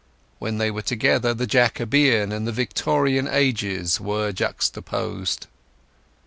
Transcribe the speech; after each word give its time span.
When 0.39 0.57
they 0.57 0.71
were 0.71 0.81
together 0.81 1.31
the 1.31 1.45
Jacobean 1.45 2.31
and 2.31 2.47
the 2.47 2.51
Victorian 2.51 3.27
ages 3.27 3.99
were 4.01 4.31
juxtaposed. 4.31 5.45